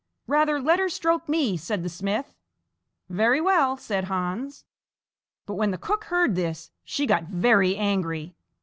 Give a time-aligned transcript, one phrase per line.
[0.25, 2.33] "Rather let her stroke me!" said the smith.
[3.07, 4.65] "Very well," said Hans.
[5.45, 8.35] But when the cook heard this, she got very angry.